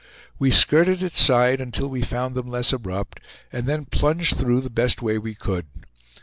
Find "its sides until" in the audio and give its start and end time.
1.03-1.87